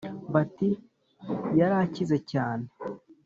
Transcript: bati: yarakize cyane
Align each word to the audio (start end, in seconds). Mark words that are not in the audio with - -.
bati: 0.33 0.69
yarakize 1.59 2.17
cyane 2.31 2.65